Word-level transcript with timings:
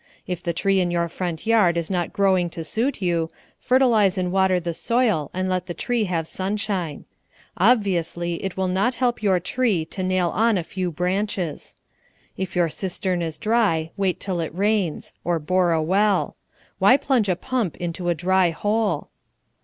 If 0.25 0.41
the 0.41 0.51
tree 0.51 0.79
in 0.79 0.89
your 0.89 1.07
front 1.07 1.45
yard 1.45 1.77
is 1.77 1.91
not 1.91 2.11
growing 2.11 2.49
to 2.49 2.63
suit 2.63 3.03
you, 3.03 3.29
fertilize 3.59 4.17
and 4.17 4.31
water 4.31 4.59
the 4.59 4.73
soil 4.73 5.29
and 5.31 5.47
let 5.47 5.67
the 5.67 5.75
tree 5.75 6.05
have 6.05 6.25
sunshine. 6.25 7.05
Obviously 7.57 8.43
it 8.43 8.57
will 8.57 8.67
not 8.67 8.95
help 8.95 9.21
your 9.21 9.39
tree 9.39 9.85
to 9.85 10.01
nail 10.01 10.29
on 10.31 10.57
a 10.57 10.63
few 10.63 10.89
branches. 10.89 11.75
If 12.35 12.55
your 12.55 12.67
cistern 12.67 13.21
is 13.21 13.37
dry, 13.37 13.91
wait 13.95 14.15
until 14.15 14.39
it 14.39 14.55
rains; 14.55 15.13
or 15.23 15.37
bore 15.37 15.71
a 15.71 15.83
well. 15.83 16.35
Why 16.79 16.97
plunge 16.97 17.29
a 17.29 17.35
pump 17.35 17.77
into 17.77 18.09
a 18.09 18.15
dry 18.15 18.49
hole? 18.49 19.09